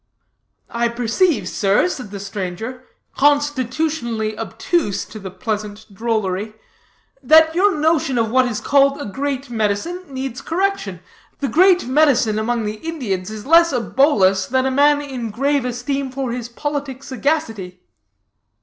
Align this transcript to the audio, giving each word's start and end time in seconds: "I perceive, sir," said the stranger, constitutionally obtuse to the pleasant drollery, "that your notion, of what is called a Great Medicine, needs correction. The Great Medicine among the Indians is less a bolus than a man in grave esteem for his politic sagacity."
"I 0.71 0.87
perceive, 0.87 1.47
sir," 1.47 1.87
said 1.87 2.09
the 2.09 2.19
stranger, 2.19 2.85
constitutionally 3.15 4.35
obtuse 4.35 5.05
to 5.05 5.19
the 5.19 5.29
pleasant 5.29 5.93
drollery, 5.93 6.55
"that 7.21 7.53
your 7.53 7.75
notion, 7.75 8.17
of 8.17 8.31
what 8.31 8.47
is 8.47 8.59
called 8.61 8.99
a 8.99 9.05
Great 9.05 9.51
Medicine, 9.51 10.03
needs 10.11 10.41
correction. 10.41 11.01
The 11.39 11.49
Great 11.49 11.85
Medicine 11.85 12.39
among 12.39 12.63
the 12.65 12.77
Indians 12.81 13.29
is 13.29 13.45
less 13.45 13.71
a 13.71 13.79
bolus 13.79 14.47
than 14.47 14.65
a 14.65 14.71
man 14.71 15.01
in 15.03 15.29
grave 15.29 15.65
esteem 15.65 16.09
for 16.11 16.31
his 16.31 16.49
politic 16.49 17.03
sagacity." 17.03 17.79